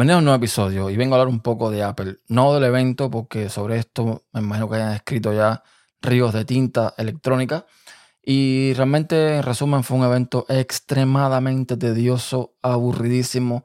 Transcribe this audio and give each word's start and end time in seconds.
A 0.00 0.02
un 0.02 0.24
nuevo 0.24 0.34
episodio 0.34 0.88
y 0.88 0.96
vengo 0.96 1.14
a 1.14 1.18
hablar 1.18 1.28
un 1.28 1.40
poco 1.40 1.70
de 1.70 1.82
Apple, 1.82 2.20
no 2.26 2.54
del 2.54 2.64
evento, 2.64 3.10
porque 3.10 3.50
sobre 3.50 3.76
esto 3.76 4.24
me 4.32 4.40
imagino 4.40 4.66
que 4.66 4.76
hayan 4.76 4.94
escrito 4.94 5.34
ya 5.34 5.62
ríos 6.00 6.32
de 6.32 6.46
tinta 6.46 6.94
electrónica. 6.96 7.66
Y 8.24 8.72
realmente, 8.76 9.36
en 9.36 9.42
resumen, 9.42 9.84
fue 9.84 9.98
un 9.98 10.04
evento 10.04 10.46
extremadamente 10.48 11.76
tedioso, 11.76 12.54
aburridísimo. 12.62 13.62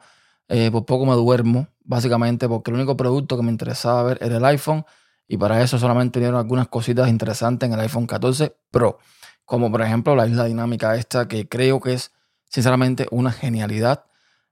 Eh, 0.49 0.71
por 0.71 0.85
poco 0.85 1.05
me 1.05 1.13
duermo, 1.13 1.69
básicamente, 1.85 2.49
porque 2.49 2.69
el 2.69 2.75
único 2.75 2.97
producto 2.97 3.37
que 3.37 3.43
me 3.43 3.51
interesaba 3.51 4.03
ver 4.03 4.17
era 4.21 4.35
el 4.35 4.45
iPhone. 4.45 4.85
Y 5.29 5.37
para 5.37 5.63
eso 5.63 5.79
solamente 5.79 6.19
dieron 6.19 6.37
algunas 6.37 6.67
cositas 6.67 7.07
interesantes 7.07 7.65
en 7.65 7.73
el 7.73 7.79
iPhone 7.79 8.07
14 8.07 8.53
Pro. 8.71 8.99
Como 9.45 9.71
por 9.71 9.81
ejemplo 9.81 10.17
la 10.17 10.27
isla 10.27 10.43
dinámica 10.43 10.97
esta, 10.97 11.29
que 11.29 11.47
creo 11.47 11.79
que 11.79 11.93
es 11.93 12.11
sinceramente 12.49 13.07
una 13.09 13.31
genialidad 13.31 14.03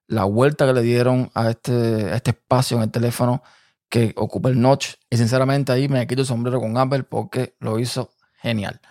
la 0.08 0.26
vuelta 0.26 0.66
que 0.66 0.74
le 0.74 0.82
dieron 0.82 1.32
a 1.34 1.50
este, 1.50 2.16
este 2.16 2.32
espacio 2.32 2.78
en 2.78 2.84
el 2.84 2.92
teléfono 2.92 3.44
que 3.90 4.14
ocupa 4.18 4.50
el 4.50 4.60
notch. 4.60 4.96
Y 5.10 5.18
sinceramente 5.18 5.72
ahí 5.72 5.88
me 5.88 6.06
quito 6.08 6.22
el 6.22 6.28
sombrero 6.28 6.60
con 6.60 6.78
Apple 6.78 7.04
porque 7.04 7.56
lo 7.60 7.80
hizo 7.80 8.12
genial. 8.42 8.82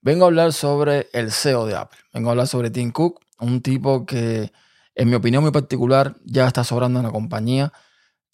Vengo 0.00 0.24
a 0.24 0.28
hablar 0.28 0.52
sobre 0.52 1.08
el 1.12 1.30
CEO 1.32 1.66
de 1.66 1.76
Apple. 1.76 1.98
Vengo 2.12 2.28
a 2.28 2.32
hablar 2.32 2.46
sobre 2.46 2.70
Tim 2.70 2.90
Cook, 2.90 3.20
un 3.38 3.60
tipo 3.60 4.06
que 4.06 4.52
en 4.94 5.08
mi 5.08 5.14
opinión 5.14 5.42
muy 5.42 5.52
particular 5.52 6.16
ya 6.24 6.46
está 6.46 6.64
sobrando 6.64 6.98
en 6.98 7.06
la 7.06 7.12
compañía. 7.12 7.72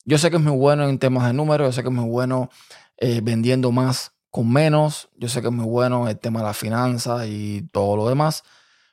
Yo 0.04 0.18
sé 0.18 0.30
que 0.30 0.36
es 0.36 0.42
muy 0.42 0.56
bueno 0.56 0.88
en 0.88 0.98
temas 0.98 1.26
de 1.26 1.32
números, 1.32 1.68
yo 1.68 1.72
sé 1.72 1.82
que 1.82 1.88
es 1.88 1.94
muy 1.94 2.08
bueno 2.08 2.50
eh, 2.96 3.20
vendiendo 3.22 3.72
más 3.72 4.12
con 4.30 4.50
menos, 4.50 5.08
yo 5.16 5.28
sé 5.28 5.40
que 5.40 5.48
es 5.48 5.52
muy 5.52 5.66
bueno 5.66 6.02
en 6.02 6.08
el 6.08 6.18
tema 6.18 6.40
de 6.40 6.46
la 6.46 6.54
finanzas 6.54 7.26
y 7.26 7.68
todo 7.72 7.96
lo 7.96 8.08
demás, 8.08 8.44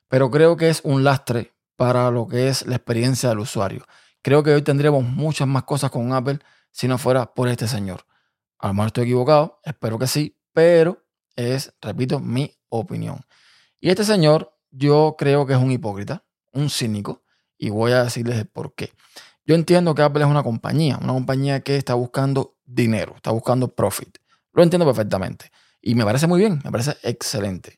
pero 0.07 0.29
creo 0.31 0.57
que 0.57 0.69
es 0.69 0.81
un 0.83 1.03
lastre 1.03 1.54
para 1.75 2.11
lo 2.11 2.27
que 2.27 2.47
es 2.47 2.65
la 2.65 2.75
experiencia 2.75 3.29
del 3.29 3.39
usuario. 3.39 3.85
Creo 4.21 4.43
que 4.43 4.53
hoy 4.53 4.61
tendríamos 4.61 5.03
muchas 5.03 5.47
más 5.47 5.63
cosas 5.63 5.91
con 5.91 6.13
Apple 6.13 6.39
si 6.71 6.87
no 6.87 6.97
fuera 6.97 7.33
por 7.33 7.47
este 7.47 7.67
señor. 7.67 8.05
A 8.59 8.67
lo 8.67 8.73
mejor 8.73 8.87
estoy 8.87 9.03
equivocado, 9.03 9.59
espero 9.63 9.99
que 9.99 10.07
sí, 10.07 10.37
pero 10.53 11.03
es, 11.35 11.73
repito, 11.81 12.19
mi 12.19 12.57
opinión. 12.69 13.21
Y 13.79 13.89
este 13.89 14.03
señor 14.03 14.57
yo 14.71 15.15
creo 15.17 15.45
que 15.45 15.53
es 15.53 15.59
un 15.59 15.71
hipócrita, 15.71 16.23
un 16.53 16.69
cínico, 16.69 17.23
y 17.57 17.69
voy 17.69 17.91
a 17.91 18.03
decirles 18.03 18.37
el 18.37 18.47
por 18.47 18.73
qué. 18.75 18.93
Yo 19.45 19.55
entiendo 19.55 19.93
que 19.93 20.01
Apple 20.01 20.23
es 20.23 20.29
una 20.29 20.43
compañía, 20.43 20.97
una 21.01 21.13
compañía 21.13 21.59
que 21.59 21.77
está 21.77 21.93
buscando 21.93 22.57
dinero, 22.65 23.13
está 23.15 23.31
buscando 23.31 23.73
profit. 23.73 24.17
Lo 24.53 24.63
entiendo 24.63 24.85
perfectamente. 24.85 25.51
Y 25.81 25.93
me 25.95 26.03
parece 26.03 26.25
muy 26.25 26.39
bien, 26.39 26.61
me 26.63 26.71
parece 26.71 26.97
excelente. 27.03 27.75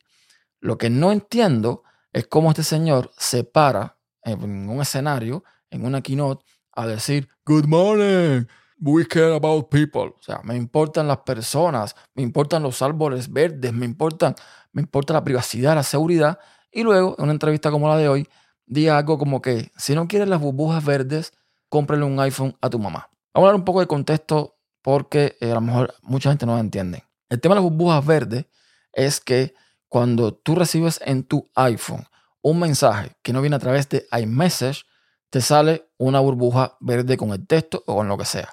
Lo 0.60 0.78
que 0.78 0.88
no 0.88 1.12
entiendo 1.12 1.82
es 2.12 2.26
como 2.26 2.50
este 2.50 2.62
señor 2.62 3.10
se 3.16 3.44
para 3.44 3.98
en 4.22 4.68
un 4.68 4.80
escenario, 4.80 5.44
en 5.70 5.84
una 5.84 6.02
keynote, 6.02 6.44
a 6.72 6.86
decir, 6.86 7.28
Good 7.44 7.66
morning, 7.66 8.46
we 8.80 9.06
care 9.06 9.34
about 9.34 9.68
people. 9.68 10.14
O 10.18 10.22
sea, 10.22 10.40
me 10.44 10.56
importan 10.56 11.08
las 11.08 11.18
personas, 11.18 11.96
me 12.14 12.22
importan 12.22 12.62
los 12.62 12.82
árboles 12.82 13.32
verdes, 13.32 13.72
me 13.72 13.86
importan, 13.86 14.34
me 14.72 14.82
importa 14.82 15.12
la 15.12 15.24
privacidad, 15.24 15.74
la 15.74 15.82
seguridad. 15.82 16.38
Y 16.70 16.82
luego, 16.82 17.14
en 17.18 17.24
una 17.24 17.32
entrevista 17.32 17.70
como 17.70 17.88
la 17.88 17.96
de 17.96 18.08
hoy, 18.08 18.28
diga 18.66 18.98
algo 18.98 19.18
como 19.18 19.40
que, 19.40 19.72
si 19.76 19.94
no 19.94 20.06
quieres 20.08 20.28
las 20.28 20.40
burbujas 20.40 20.84
verdes, 20.84 21.32
cómprale 21.68 22.04
un 22.04 22.20
iPhone 22.20 22.56
a 22.60 22.70
tu 22.70 22.78
mamá. 22.78 23.10
Vamos 23.34 23.46
a 23.46 23.50
hablar 23.50 23.54
un 23.54 23.64
poco 23.64 23.80
de 23.80 23.86
contexto 23.86 24.58
porque 24.82 25.36
eh, 25.40 25.50
a 25.50 25.54
lo 25.54 25.60
mejor 25.60 25.94
mucha 26.02 26.30
gente 26.30 26.46
no 26.46 26.54
lo 26.54 26.60
entiende. 26.60 27.04
El 27.28 27.40
tema 27.40 27.54
de 27.54 27.60
las 27.60 27.70
burbujas 27.70 28.04
verdes 28.04 28.46
es 28.92 29.20
que 29.20 29.54
cuando 29.88 30.34
tú 30.34 30.54
recibes 30.54 31.00
en 31.04 31.24
tu 31.24 31.50
iPhone 31.54 32.06
un 32.42 32.58
mensaje 32.58 33.16
que 33.22 33.32
no 33.32 33.40
viene 33.40 33.56
a 33.56 33.60
través 33.60 33.88
de 33.88 34.06
iMessage, 34.12 34.84
te 35.30 35.40
sale 35.40 35.90
una 35.98 36.20
burbuja 36.20 36.76
verde 36.80 37.16
con 37.16 37.30
el 37.30 37.46
texto 37.46 37.82
o 37.86 37.96
con 37.96 38.08
lo 38.08 38.16
que 38.16 38.24
sea. 38.24 38.52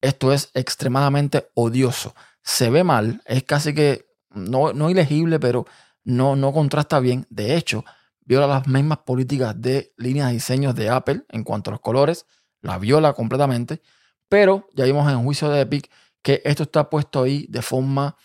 Esto 0.00 0.32
es 0.32 0.50
extremadamente 0.54 1.50
odioso. 1.54 2.14
Se 2.42 2.70
ve 2.70 2.84
mal, 2.84 3.22
es 3.26 3.44
casi 3.44 3.74
que 3.74 4.06
no, 4.30 4.72
no 4.72 4.90
ilegible, 4.90 5.38
pero 5.38 5.66
no, 6.04 6.36
no 6.36 6.52
contrasta 6.52 7.00
bien. 7.00 7.26
De 7.30 7.56
hecho, 7.56 7.84
viola 8.20 8.46
las 8.46 8.66
mismas 8.66 8.98
políticas 8.98 9.60
de 9.60 9.92
líneas 9.96 10.28
de 10.28 10.34
diseño 10.34 10.72
de 10.72 10.88
Apple 10.88 11.24
en 11.28 11.44
cuanto 11.44 11.70
a 11.70 11.72
los 11.72 11.80
colores, 11.80 12.26
la 12.60 12.78
viola 12.78 13.12
completamente. 13.12 13.82
Pero 14.28 14.68
ya 14.74 14.84
vimos 14.84 15.10
en 15.10 15.22
juicio 15.22 15.48
de 15.48 15.60
Epic 15.60 15.90
que 16.22 16.42
esto 16.44 16.64
está 16.64 16.90
puesto 16.90 17.22
ahí 17.22 17.46
de 17.48 17.62
forma 17.62 18.16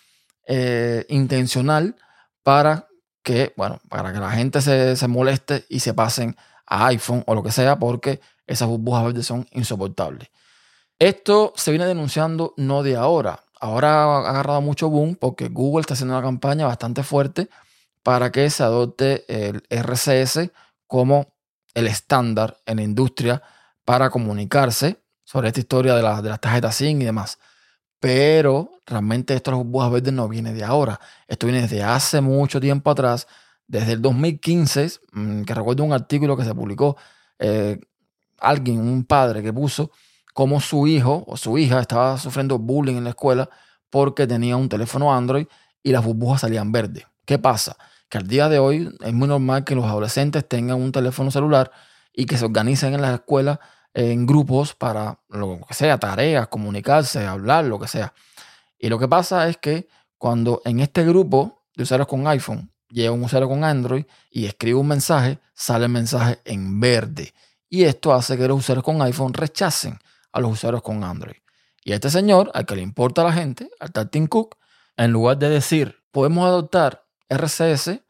eh, 0.47 1.05
intencional 1.09 1.95
para 2.43 2.87
que, 3.23 3.53
bueno, 3.55 3.79
para 3.89 4.11
que 4.13 4.19
la 4.19 4.31
gente 4.31 4.61
se, 4.61 5.07
moleste 5.07 5.65
y 5.69 5.79
se 5.79 5.93
pasen 5.93 6.35
a 6.65 6.87
iPhone 6.87 7.23
o 7.27 7.35
lo 7.35 7.43
que 7.43 7.51
sea, 7.51 7.77
porque 7.77 8.19
esas 8.47 8.67
burbujas 8.67 9.05
verdes 9.05 9.25
son 9.25 9.47
insoportables. 9.51 10.29
Esto 10.99 11.53
se 11.55 11.71
viene 11.71 11.85
denunciando 11.85 12.53
no 12.57 12.83
de 12.83 12.95
ahora. 12.95 13.43
Ahora 13.59 14.03
ha 14.03 14.29
agarrado 14.29 14.61
mucho 14.61 14.89
boom 14.89 15.15
porque 15.15 15.49
Google 15.49 15.81
está 15.81 15.93
haciendo 15.93 16.15
una 16.15 16.23
campaña 16.23 16.65
bastante 16.65 17.03
fuerte 17.03 17.49
para 18.03 18.31
que 18.31 18.49
se 18.49 18.63
adopte 18.63 19.25
el 19.27 19.63
RCS 19.69 20.51
como 20.87 21.33
el 21.73 21.87
estándar 21.87 22.57
en 22.65 22.77
la 22.77 22.83
industria 22.83 23.41
para 23.85 24.09
comunicarse 24.09 25.01
sobre 25.23 25.47
esta 25.47 25.59
historia 25.59 25.95
de, 25.95 26.01
de 26.01 26.29
las 26.29 26.41
tarjetas 26.41 26.75
SIM 26.75 27.01
y 27.01 27.05
demás. 27.05 27.39
Pero 28.01 28.71
realmente 28.87 29.35
esto 29.35 29.51
de 29.51 29.57
las 29.57 29.63
burbujas 29.63 29.91
verdes 29.91 30.11
no 30.11 30.27
viene 30.27 30.53
de 30.53 30.63
ahora. 30.63 30.99
Esto 31.27 31.45
viene 31.45 31.61
desde 31.61 31.83
hace 31.83 32.19
mucho 32.19 32.59
tiempo 32.59 32.89
atrás, 32.89 33.27
desde 33.67 33.93
el 33.93 34.01
2015, 34.01 34.89
mm, 35.13 35.43
que 35.43 35.53
recuerdo 35.53 35.83
un 35.83 35.93
artículo 35.93 36.35
que 36.35 36.43
se 36.43 36.55
publicó, 36.55 36.97
eh, 37.37 37.79
alguien, 38.39 38.79
un 38.79 39.05
padre 39.05 39.43
que 39.43 39.53
puso 39.53 39.91
cómo 40.33 40.59
su 40.59 40.87
hijo 40.87 41.23
o 41.27 41.37
su 41.37 41.59
hija 41.59 41.79
estaba 41.79 42.17
sufriendo 42.17 42.57
bullying 42.57 42.95
en 42.95 43.03
la 43.03 43.11
escuela 43.11 43.49
porque 43.91 44.25
tenía 44.25 44.57
un 44.57 44.67
teléfono 44.67 45.13
Android 45.13 45.45
y 45.83 45.91
las 45.91 46.03
burbujas 46.03 46.41
salían 46.41 46.71
verdes. 46.71 47.05
¿Qué 47.25 47.37
pasa? 47.37 47.77
Que 48.09 48.17
al 48.17 48.27
día 48.27 48.49
de 48.49 48.57
hoy 48.57 48.89
es 49.01 49.13
muy 49.13 49.27
normal 49.27 49.63
que 49.63 49.75
los 49.75 49.85
adolescentes 49.85 50.47
tengan 50.47 50.81
un 50.81 50.91
teléfono 50.91 51.29
celular 51.29 51.71
y 52.13 52.25
que 52.25 52.37
se 52.37 52.45
organicen 52.45 52.95
en 52.95 53.01
las 53.03 53.13
escuelas 53.13 53.59
en 53.93 54.25
grupos 54.25 54.73
para 54.73 55.19
lo 55.29 55.59
que 55.67 55.73
sea, 55.73 55.97
tareas, 55.97 56.47
comunicarse, 56.47 57.25
hablar, 57.25 57.65
lo 57.65 57.79
que 57.79 57.87
sea. 57.87 58.13
Y 58.79 58.89
lo 58.89 58.97
que 58.97 59.07
pasa 59.07 59.47
es 59.47 59.57
que 59.57 59.87
cuando 60.17 60.61
en 60.65 60.79
este 60.79 61.05
grupo 61.05 61.63
de 61.75 61.83
usuarios 61.83 62.07
con 62.07 62.27
iPhone 62.27 62.71
llega 62.89 63.11
un 63.11 63.23
usuario 63.23 63.49
con 63.49 63.63
Android 63.63 64.05
y 64.29 64.45
escribe 64.45 64.79
un 64.79 64.87
mensaje, 64.87 65.39
sale 65.53 65.85
el 65.85 65.91
mensaje 65.91 66.39
en 66.45 66.79
verde. 66.79 67.33
Y 67.69 67.83
esto 67.83 68.13
hace 68.13 68.37
que 68.37 68.47
los 68.47 68.59
usuarios 68.59 68.83
con 68.83 69.01
iPhone 69.01 69.33
rechacen 69.33 69.97
a 70.31 70.39
los 70.39 70.51
usuarios 70.51 70.81
con 70.81 71.03
Android. 71.03 71.37
Y 71.83 71.93
a 71.93 71.95
este 71.95 72.09
señor, 72.09 72.51
al 72.53 72.65
que 72.65 72.75
le 72.75 72.81
importa 72.81 73.21
a 73.21 73.25
la 73.25 73.33
gente, 73.33 73.69
al 73.79 73.91
tal 73.91 74.09
Tim 74.09 74.27
Cook, 74.27 74.57
en 74.97 75.11
lugar 75.11 75.37
de 75.37 75.49
decir, 75.49 76.03
podemos 76.11 76.45
adoptar 76.45 77.05
RCS 77.29 78.01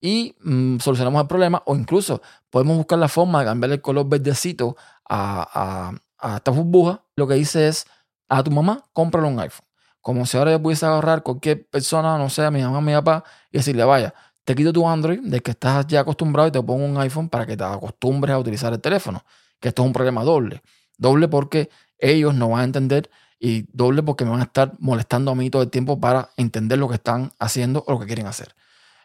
y 0.00 0.36
mm, 0.40 0.78
solucionamos 0.78 1.22
el 1.22 1.28
problema, 1.28 1.62
o 1.66 1.74
incluso 1.76 2.22
podemos 2.50 2.76
buscar 2.76 2.98
la 2.98 3.08
forma 3.08 3.40
de 3.40 3.46
cambiar 3.46 3.72
el 3.72 3.80
color 3.80 4.08
verdecito 4.08 4.76
a, 5.10 5.92
esta 6.36 6.50
burbuja, 6.50 7.02
lo 7.16 7.26
que 7.26 7.34
dice 7.34 7.68
es 7.68 7.86
a 8.28 8.42
tu 8.42 8.50
mamá, 8.50 8.84
cómprale 8.92 9.28
un 9.28 9.40
iPhone. 9.40 9.66
Como 10.00 10.24
si 10.24 10.38
ahora 10.38 10.52
yo 10.52 10.62
pudiese 10.62 10.86
agarrar 10.86 11.22
cualquier 11.22 11.68
persona, 11.68 12.16
no 12.16 12.30
sé, 12.30 12.44
a 12.44 12.50
mi 12.50 12.62
mamá, 12.62 12.80
mi 12.80 12.92
papá, 12.92 13.24
y 13.50 13.58
decirle, 13.58 13.84
vaya, 13.84 14.14
te 14.44 14.54
quito 14.54 14.72
tu 14.72 14.88
Android, 14.88 15.20
de 15.20 15.40
que 15.40 15.50
estás 15.50 15.86
ya 15.86 16.00
acostumbrado 16.00 16.48
y 16.48 16.52
te 16.52 16.62
pongo 16.62 16.84
un 16.84 16.96
iPhone 16.98 17.28
para 17.28 17.46
que 17.46 17.56
te 17.56 17.64
acostumbres 17.64 18.34
a 18.34 18.38
utilizar 18.38 18.72
el 18.72 18.80
teléfono. 18.80 19.24
Que 19.58 19.68
esto 19.68 19.82
es 19.82 19.86
un 19.86 19.92
problema 19.92 20.24
doble. 20.24 20.62
Doble 20.96 21.28
porque 21.28 21.70
ellos 21.98 22.34
no 22.34 22.48
van 22.50 22.60
a 22.60 22.64
entender 22.64 23.10
y 23.38 23.66
doble 23.72 24.02
porque 24.02 24.24
me 24.24 24.30
van 24.30 24.40
a 24.40 24.44
estar 24.44 24.72
molestando 24.78 25.30
a 25.30 25.34
mí 25.34 25.50
todo 25.50 25.62
el 25.62 25.70
tiempo 25.70 26.00
para 26.00 26.30
entender 26.36 26.78
lo 26.78 26.88
que 26.88 26.94
están 26.94 27.32
haciendo 27.38 27.84
o 27.86 27.92
lo 27.92 28.00
que 28.00 28.06
quieren 28.06 28.26
hacer. 28.26 28.54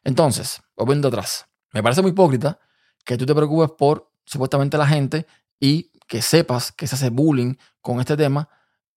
Entonces, 0.03 0.61
volviendo 0.75 1.07
atrás, 1.07 1.47
me 1.73 1.81
parece 1.81 2.01
muy 2.01 2.11
hipócrita 2.11 2.59
que 3.03 3.17
tú 3.17 3.25
te 3.25 3.33
preocupes 3.33 3.71
por 3.77 4.11
supuestamente 4.25 4.77
la 4.77 4.87
gente 4.87 5.25
y 5.59 5.91
que 6.07 6.21
sepas 6.21 6.71
que 6.71 6.87
se 6.87 6.95
hace 6.95 7.09
bullying 7.09 7.55
con 7.81 7.99
este 7.99 8.17
tema 8.17 8.49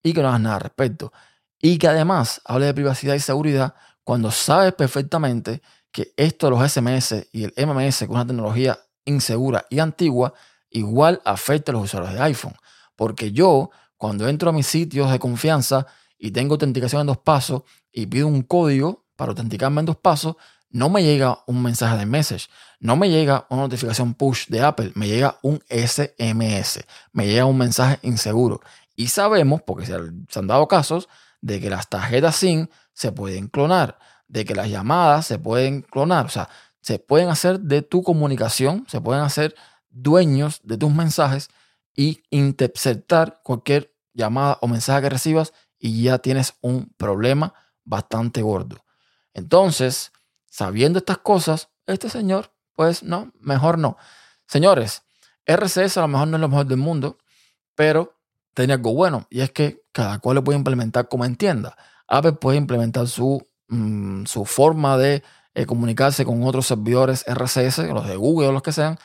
y 0.03 0.13
que 0.13 0.23
no 0.23 0.29
hagas 0.29 0.41
nada 0.41 0.57
al 0.57 0.61
respecto. 0.63 1.13
Y 1.61 1.79
que 1.79 1.89
además 1.89 2.41
hable 2.45 2.67
de 2.67 2.75
privacidad 2.75 3.15
y 3.15 3.21
seguridad 3.21 3.75
cuando 4.05 4.31
sabes 4.31 4.73
perfectamente 4.75 5.61
que 5.93 6.13
esto 6.17 6.47
de 6.47 6.51
los 6.51 6.73
SMS 6.73 7.27
y 7.33 7.45
el 7.45 7.55
MMS, 7.57 8.07
con 8.07 8.17
una 8.17 8.27
tecnología 8.27 8.79
insegura 9.05 9.65
y 9.71 9.81
antigua, 9.81 10.35
igual 10.71 11.21
afecta 11.25 11.73
a 11.73 11.75
los 11.75 11.85
usuarios 11.85 12.15
de 12.15 12.21
iPhone. 12.21 12.55
Porque 12.95 13.33
yo, 13.33 13.71
cuando 13.97 14.29
entro 14.29 14.51
a 14.51 14.53
mis 14.53 14.67
sitios 14.67 15.11
de 15.11 15.19
confianza 15.19 15.87
y 16.17 16.31
tengo 16.31 16.55
autenticación 16.55 17.03
en 17.03 17.07
dos 17.09 17.19
pasos 17.19 17.63
y 17.93 18.07
pido 18.07 18.27
un 18.27 18.43
código 18.43 19.07
para 19.17 19.31
autenticarme 19.31 19.81
en 19.81 19.87
dos 19.87 19.97
pasos, 19.97 20.37
no 20.71 20.89
me 20.89 21.03
llega 21.03 21.39
un 21.47 21.63
mensaje 21.63 21.97
de 21.97 22.07
message, 22.07 22.49
no 22.81 22.97
me 22.97 23.11
llega 23.11 23.47
una 23.51 23.63
notificación 23.63 24.15
push 24.15 24.49
de 24.49 24.61
Apple, 24.61 24.93
me 24.95 25.09
llega 25.09 25.39
un 25.43 25.63
SMS, 25.69 26.85
me 27.13 27.27
llega 27.27 27.45
un 27.45 27.59
mensaje 27.59 27.99
inseguro. 28.03 28.61
Y 28.95 29.09
sabemos, 29.09 29.63
porque 29.63 29.87
se 29.87 29.95
han 30.39 30.47
dado 30.47 30.69
casos, 30.69 31.09
de 31.41 31.61
que 31.61 31.71
las 31.71 31.89
tarjetas 31.89 32.37
SIM 32.37 32.69
se 32.93 33.13
pueden 33.13 33.49
clonar, 33.49 33.99
de 34.27 34.45
que 34.45 34.55
las 34.55 34.69
llamadas 34.69 35.27
se 35.27 35.39
pueden 35.39 35.83
clonar, 35.83 36.27
o 36.27 36.29
sea, 36.29 36.49
se 36.81 36.99
pueden 36.99 37.29
hacer 37.29 37.61
de 37.61 37.83
tu 37.83 38.03
comunicación, 38.03 38.85
se 38.89 39.01
pueden 39.01 39.23
hacer 39.23 39.55
dueños 39.91 40.61
de 40.63 40.77
tus 40.77 40.93
mensajes 40.93 41.49
y 41.95 42.23
interceptar 42.31 43.41
cualquier 43.43 43.95
llamada 44.15 44.59
o 44.61 44.69
mensaje 44.69 45.03
que 45.03 45.09
recibas 45.11 45.53
y 45.79 46.03
ya 46.03 46.19
tienes 46.19 46.55
un 46.61 46.93
problema 46.97 47.55
bastante 47.85 48.43
gordo. 48.43 48.85
Entonces, 49.33 50.13
sabiendo 50.49 50.99
estas 50.99 51.19
cosas, 51.19 51.71
este 51.87 52.09
señor, 52.09 52.53
pues 52.75 53.03
no, 53.03 53.33
mejor 53.41 53.79
no. 53.79 53.97
Señores, 54.47 55.03
RCS 55.47 55.97
a 55.97 56.03
lo 56.03 56.09
mejor 56.09 56.29
no 56.29 56.37
es 56.37 56.41
lo 56.41 56.49
mejor 56.49 56.67
del 56.67 56.79
mundo, 56.79 57.19
pero 57.75 58.19
tiene 58.55 58.75
algo 58.75 58.93
bueno 58.95 59.27
y 59.31 59.41
es 59.41 59.53
que 59.53 59.85
cada 59.93 60.19
cual 60.19 60.37
lo 60.37 60.45
puede 60.45 60.59
implementar 60.59 61.09
como 61.09 61.25
entienda. 61.25 61.77
Apple 62.07 62.33
puede 62.33 62.59
implementar 62.59 63.07
su, 63.07 63.47
mm, 63.69 64.25
su 64.25 64.45
forma 64.45 64.97
de 64.97 65.23
eh, 65.55 65.67
comunicarse 65.67 66.25
con 66.25 66.43
otros 66.45 66.67
servidores 66.67 67.25
RCS, 67.27 67.79
los 67.79 68.07
de 68.07 68.17
Google 68.17 68.49
o 68.49 68.53
los 68.53 68.63
que 68.63 68.73
sean, 68.73 68.99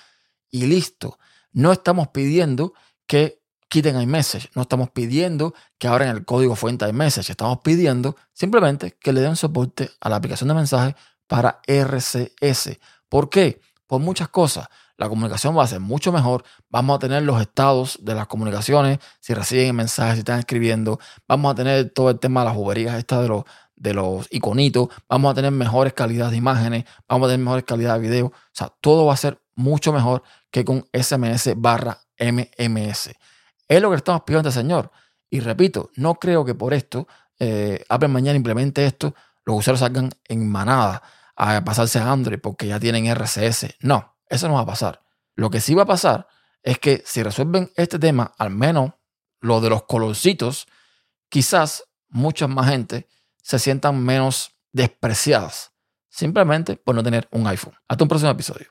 y 0.51 0.65
listo. 0.65 1.17
No 1.51 1.71
estamos 1.71 2.09
pidiendo 2.09 2.73
que 3.07 3.41
quiten 3.69 3.99
iMessage, 3.99 4.51
no 4.53 4.61
estamos 4.61 4.91
pidiendo 4.91 5.55
que 5.79 5.87
abran 5.87 6.09
el 6.09 6.25
código 6.25 6.55
fuente 6.55 6.87
iMessage, 6.87 7.31
estamos 7.31 7.59
pidiendo 7.63 8.15
simplemente 8.31 8.91
que 8.99 9.13
le 9.13 9.21
den 9.21 9.35
soporte 9.35 9.89
a 9.99 10.09
la 10.09 10.17
aplicación 10.17 10.47
de 10.47 10.53
mensajes 10.53 10.95
para 11.27 11.61
RCS. 11.67 12.79
¿Por 13.09 13.29
qué? 13.29 13.61
Por 13.87 14.01
muchas 14.01 14.29
cosas. 14.29 14.67
La 14.97 15.09
comunicación 15.09 15.57
va 15.57 15.63
a 15.63 15.67
ser 15.67 15.79
mucho 15.79 16.11
mejor. 16.11 16.43
Vamos 16.69 16.97
a 16.97 16.99
tener 16.99 17.23
los 17.23 17.41
estados 17.41 17.97
de 18.01 18.13
las 18.13 18.27
comunicaciones, 18.27 18.99
si 19.19 19.33
reciben 19.33 19.75
mensajes, 19.75 20.15
si 20.15 20.19
están 20.19 20.39
escribiendo. 20.39 20.99
Vamos 21.27 21.51
a 21.51 21.55
tener 21.55 21.89
todo 21.89 22.09
el 22.09 22.19
tema 22.19 22.41
de 22.41 22.45
las 22.45 22.55
juguerías 22.55 22.95
estas 22.95 23.21
de 23.23 23.27
los, 23.27 23.43
de 23.75 23.93
los 23.93 24.27
iconitos. 24.31 24.89
Vamos 25.09 25.31
a 25.31 25.35
tener 25.35 25.51
mejores 25.51 25.93
calidades 25.93 26.31
de 26.31 26.37
imágenes. 26.37 26.85
Vamos 27.07 27.27
a 27.27 27.31
tener 27.31 27.43
mejores 27.43 27.65
calidad 27.65 27.95
de 27.95 28.07
video. 28.07 28.27
O 28.27 28.33
sea, 28.51 28.71
todo 28.81 29.05
va 29.05 29.13
a 29.13 29.17
ser 29.17 29.41
mucho 29.55 29.91
mejor 29.91 30.23
que 30.51 30.63
con 30.63 30.85
SMS 30.93 31.53
barra 31.55 31.99
MMS. 32.19 33.11
Es 33.67 33.81
lo 33.81 33.89
que 33.89 33.95
estamos 33.95 34.21
pidiendo 34.23 34.49
este 34.49 34.61
señor. 34.61 34.91
Y 35.29 35.39
repito, 35.39 35.89
no 35.95 36.15
creo 36.15 36.45
que 36.45 36.53
por 36.53 36.73
esto 36.73 37.07
eh, 37.39 37.83
Apple 37.89 38.07
mañana 38.07 38.37
implemente 38.37 38.85
esto, 38.85 39.15
los 39.45 39.57
usuarios 39.57 39.79
salgan 39.79 40.11
en 40.25 40.49
manada 40.49 41.01
a 41.35 41.63
pasarse 41.63 41.99
a 41.99 42.11
Android 42.11 42.39
porque 42.39 42.67
ya 42.67 42.79
tienen 42.79 43.07
RCS. 43.07 43.75
No, 43.81 44.17
eso 44.27 44.47
no 44.47 44.55
va 44.55 44.61
a 44.61 44.65
pasar. 44.65 45.03
Lo 45.35 45.49
que 45.49 45.59
sí 45.59 45.73
va 45.73 45.83
a 45.83 45.87
pasar 45.87 46.27
es 46.61 46.79
que 46.79 47.03
si 47.05 47.23
resuelven 47.23 47.71
este 47.75 47.99
tema, 47.99 48.33
al 48.37 48.51
menos 48.51 48.93
lo 49.41 49.59
de 49.59 49.69
los 49.69 49.83
colorcitos, 49.83 50.67
quizás 51.29 51.83
mucha 52.07 52.47
más 52.47 52.69
gente 52.69 53.07
se 53.41 53.59
sientan 53.59 54.01
menos 54.01 54.51
despreciadas 54.71 55.73
simplemente 56.09 56.75
por 56.77 56.95
no 56.95 57.03
tener 57.03 57.27
un 57.31 57.47
iPhone. 57.47 57.73
Hasta 57.87 58.03
un 58.03 58.07
próximo 58.07 58.31
episodio. 58.31 58.67